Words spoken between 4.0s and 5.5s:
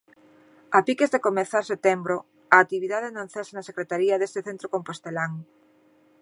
deste centro compostelán.